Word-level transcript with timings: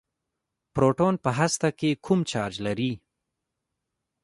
پروټون 0.73 1.13
په 1.23 1.29
هسته 1.39 1.67
کې 1.79 1.99
کوم 2.05 2.19
چارچ 2.31 2.55
لري. 2.65 2.91